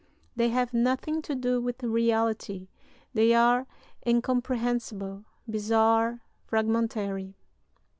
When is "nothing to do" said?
0.73-1.61